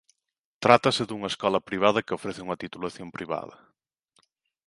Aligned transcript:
Trátase 0.63 1.03
dunha 1.05 1.31
escola 1.33 1.65
privada 1.69 2.03
que 2.05 2.15
ofrece 2.17 2.43
unha 2.45 2.59
titulación 2.63 3.07
privada. 3.17 3.55